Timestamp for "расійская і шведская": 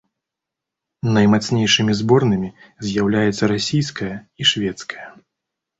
3.53-5.07